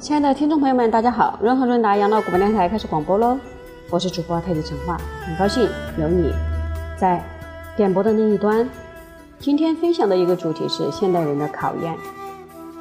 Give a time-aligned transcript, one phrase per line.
[0.00, 1.38] 亲爱的听众朋友们，大家好！
[1.40, 3.38] 润和润达养老广播电台开始广播喽，
[3.88, 5.66] 我是主播太极陈化，很高兴
[5.98, 6.30] 有你
[6.98, 7.24] 在
[7.74, 8.68] 点播的那一端。
[9.38, 11.96] 今天分享的一个主题是现代人的考验，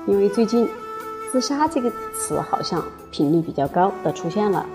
[0.06, 0.68] 因为最近
[1.32, 4.66] “自杀”这个词好像频率比较高的出现了。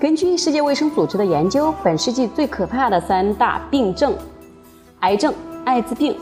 [0.00, 4.16] 根据世界卫生组织的研究，本世纪最可怕的三大病症——
[5.00, 5.34] 癌症、
[5.66, 6.16] 艾滋病、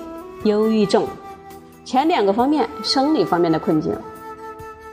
[0.44, 1.04] 忧郁症，
[1.84, 3.92] 前两个方面生理方面的困境。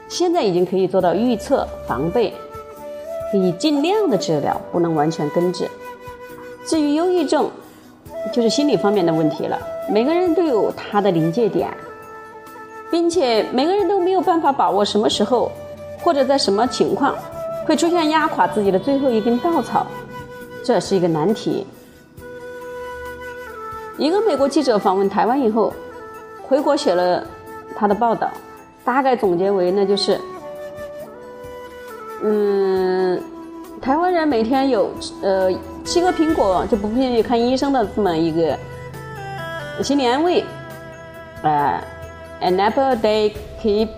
[0.08, 2.32] 现在已经可以做到预测、防备，
[3.30, 5.68] 可以尽量的治疗，不能完全根治。
[6.64, 7.48] 至于忧郁症，
[8.32, 9.58] 就是心理方面的问题了。
[9.88, 11.68] 每个人都有他的临界点，
[12.90, 15.50] 并且每个人都没有办法把握什么时候
[16.02, 17.14] 或者在什么情况
[17.64, 19.86] 会出现压垮自己的最后一根稻草，
[20.64, 21.64] 这是一个难题。
[23.98, 25.72] 一个美国记者访问台湾以后，
[26.42, 27.26] 回国写了
[27.76, 28.30] 他的报道。
[28.84, 30.16] 大概总结为，那就是，
[32.22, 33.20] 嗯，
[33.80, 35.50] 台湾人每天有呃
[35.84, 38.56] 七个苹果就不必看医生的这么一个
[39.82, 40.44] 心理安慰，
[41.42, 41.82] 呃
[42.40, 43.88] ，an apple a day keep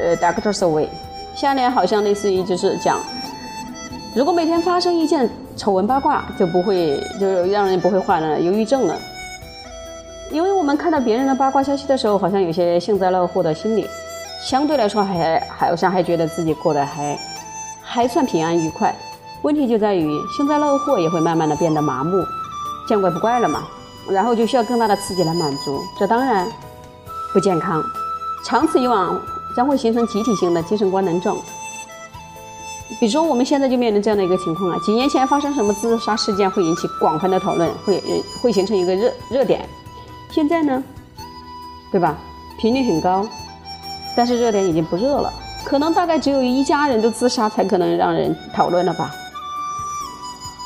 [0.00, 0.88] 呃 doctors away。
[1.36, 2.98] 下联好像类似于就是讲，
[4.16, 8.98] 如果每天发生一件丑闻八卦，就不会就让人不会患了忧郁症了。
[10.34, 13.86] 因为我们看到别人的八卦消息的时候，好像有些幸灾乐祸的心理。
[14.42, 17.16] 相对来说，还好像还觉得自己过得还
[17.80, 18.92] 还算平安愉快。
[19.42, 22.20] 问题就在于幸灾乐祸也会慢慢的变得麻木，
[22.88, 23.62] 见怪不怪了嘛。
[24.10, 26.44] 然后就需要更大的刺激来满足，这当然
[27.32, 27.80] 不健康。
[28.44, 29.16] 长此以往，
[29.56, 31.36] 将会形成集体性的精神官能症。
[32.98, 38.02] 比如说，我们现在就面临这样的一个情况啊：几年前发生什么自杀事件会引起广泛的讨论，会
[38.42, 39.66] 会形成一个热热点。
[40.34, 40.82] 现在呢，
[41.92, 42.18] 对吧？
[42.58, 43.24] 频率很高。
[44.16, 45.32] 但是热点已经不热了，
[45.64, 49.12] 可能大概只有一家人都自杀才可能让人讨论了吧。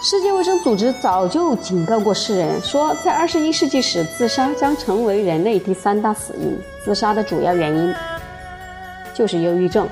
[0.03, 6.59] 世界卫生组织早就警告过世人，说在二十一世纪时，自杀将成为人类第三大死因。
[6.83, 7.95] 自杀的主要原因
[9.13, 9.87] 就是忧郁症。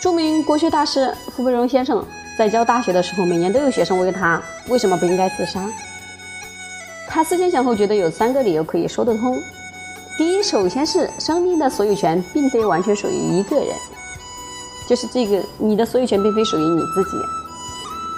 [0.00, 2.04] 著名国学大师傅培荣先生
[2.36, 5.60] 在教大学的时候，每年都有学生问他为什么不应该自杀。
[7.08, 9.36] 他思前想后，觉得有三个理由可以说得通。
[10.18, 13.68] 第一，首先是生命的所有权并非完全属于一个人，
[14.88, 17.16] 就是这个你的所有权并非属于你自己，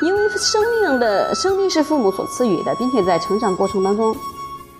[0.07, 4.15] 因为生命的生命是父母所赐予的，并且在成长过程当中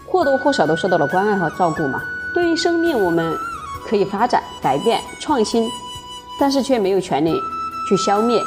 [0.07, 2.01] 或多或少都受到了关爱和照顾嘛。
[2.35, 3.35] 对于生命，我们
[3.87, 5.69] 可以发展、改变、创新，
[6.41, 7.39] 但是却没有权利
[7.89, 8.41] 去消灭。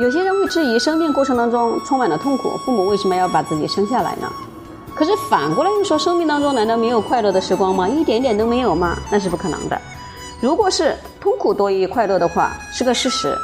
[0.00, 4.32] 有些人会质疑，生命过程当中充满了痛苦，父母为什么要把自己生下来呢？
[4.94, 7.86] 可是反过来又说，生命当中难道没有快乐的时光吗？
[7.86, 8.96] 一点点都没有吗？
[9.10, 9.78] 那是不可能的。
[10.40, 13.36] 如果是痛苦多于快乐的话，是个事实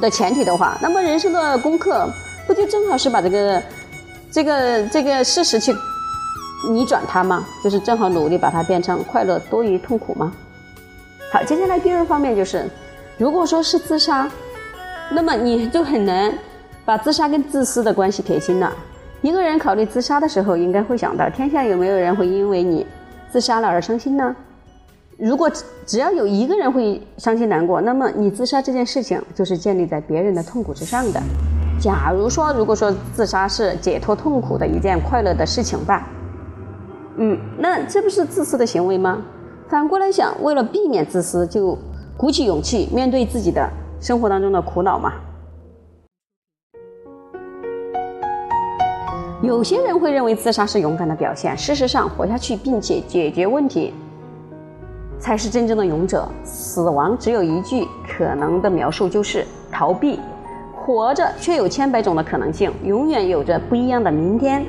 [0.00, 2.08] 的前提的话，那么人生的功课
[2.46, 3.62] 不就正好是把这个、
[4.30, 5.76] 这个、这个事实去
[6.70, 7.44] 逆转它吗？
[7.62, 10.32] 就是正好努力把它变成快乐多于痛苦吗？
[11.30, 12.66] 好，接下来第二方面就是，
[13.18, 14.26] 如果说是自杀，
[15.12, 16.32] 那么你就很难
[16.84, 18.72] 把自杀跟自私的关系撇清了。
[19.22, 22.86] 一个人考虑自杀的时候，应该会想到：天下有没有人会因为你
[23.30, 24.34] 自杀了而伤心呢？
[25.18, 25.50] 如果
[25.84, 31.20] 只要有一个人会伤心难过，那么你自杀这件事情就是建立在别人的痛苦之上的。
[31.78, 36.08] 假如说，如果说自杀是解脱痛苦的一件快乐的事情吧，
[37.16, 39.22] 嗯，那这不是自私的行为吗？
[39.68, 41.76] 反过来想，为了避免自私，就
[42.16, 43.68] 鼓起勇气面对自己的
[44.00, 45.12] 生活当中的苦恼嘛。
[49.42, 53.94] 有些人会认为自杀是勇敢的表现，事实上，活下去并且解决问题，
[55.18, 56.28] 才是真正的勇者。
[56.44, 60.18] 死亡只有一句可能的描述，就是逃避。
[60.74, 64.64] 活着却有千百种的可能性，永远有着不一样的明天。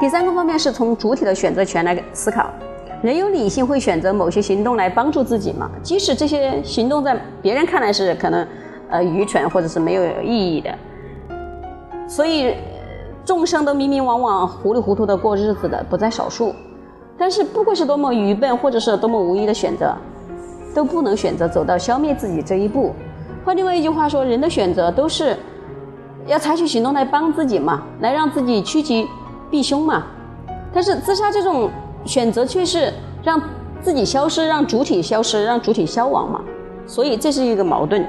[0.00, 2.50] 第三个方面是从主体的选择权来思考，
[3.02, 5.70] 人有理性会选择某些行动来帮助自己嘛？
[5.82, 8.46] 即使这些行动在别人看来是可能，
[8.88, 10.70] 呃，愚蠢或者是没有意义的。
[12.08, 12.54] 所以，
[13.24, 16.54] 众生都迷迷惘惘、糊里糊涂的过日子的不在少数。
[17.18, 19.94] 但是，不管是多么愚笨，或者是多么无意的选择，
[20.74, 22.94] 都不能选择走到消灭自己这一步。
[23.44, 25.36] 换另外一句话说，人的选择都是
[26.26, 29.06] 要采取行动来帮自己嘛，来让自己趋吉
[29.50, 30.04] 避凶嘛。
[30.72, 31.70] 但是，自杀这种
[32.06, 32.92] 选择却是
[33.22, 33.40] 让
[33.82, 36.40] 自己消失，让主体消失，让主体消亡嘛。
[36.86, 38.06] 所以，这是一个矛盾。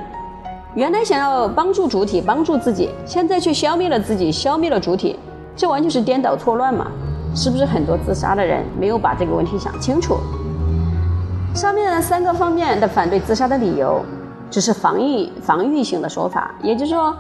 [0.76, 5.18] 原来想要帮助主体帮助自己，现在却消灭了自己，消灭了主体，
[5.56, 6.88] 这完全是颠倒错乱嘛？
[7.36, 10.18] 是不是很多自杀的人没有把这个问题想清楚？
[11.56, 14.04] 上面的三个方面的反对自杀的理由，
[14.52, 17.16] 只是防御防御性的说法，也就是说，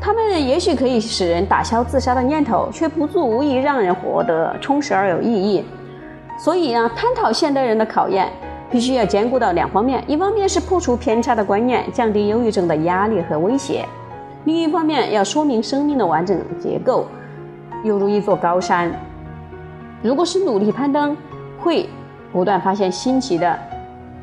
[0.00, 5.64] 他们也许可以使人打消自杀的念头，却不足无疑让人活得充实而有意义。
[6.38, 8.30] 所以啊，探讨现代人的考验，
[8.70, 13.84] 必须要兼顾到两方面：一方面是破除偏差的观念，降低忧郁症的压力和威胁；
[14.44, 17.06] 另一方面要说明生命的完整结构，
[17.82, 18.88] 犹如一座高山。
[20.00, 21.16] 如果是努力攀登，
[21.58, 21.88] 会
[22.32, 23.58] 不断发现新奇的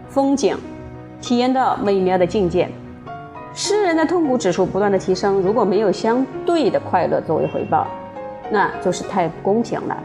[0.08, 0.58] 风景，
[1.20, 2.70] 体验到美妙的境界。
[3.54, 7.86] 诗人的痛苦指数不断的提升，如果没有相对的快乐作为回报，
[8.50, 9.98] 那就是太不公平了。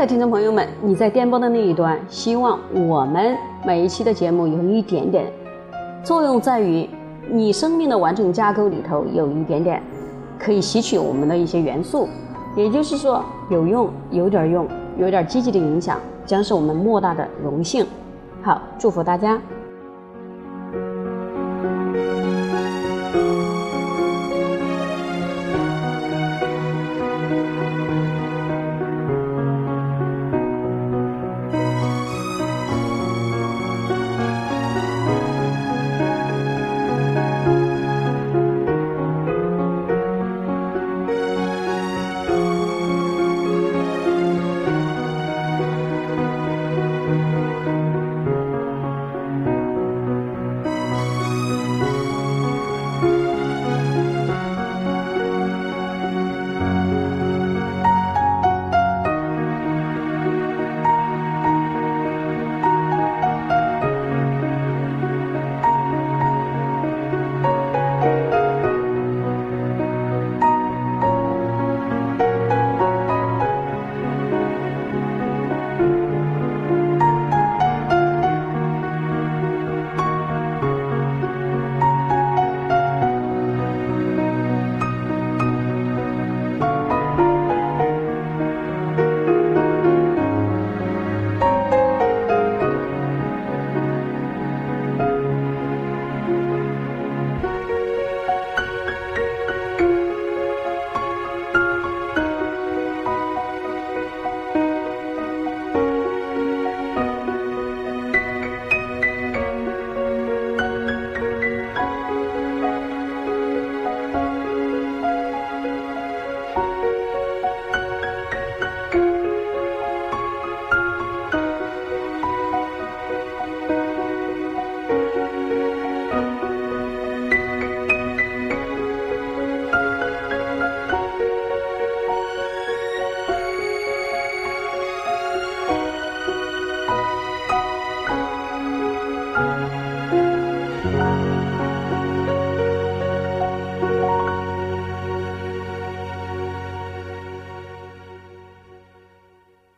[0.00, 3.36] 的听众朋友们，你在电波的那一端，希望我们
[3.66, 5.30] 每一期的节目有一点点
[6.02, 6.88] 作用，在于
[7.30, 9.82] 你生命的完整架构里头有一点点
[10.38, 12.08] 可以吸取我们的一些元素，
[12.56, 14.66] 也就是说有用，有点用，
[14.96, 17.86] 有点积极的影响，将是我们莫大的荣幸。
[18.40, 19.38] 好，祝福大家。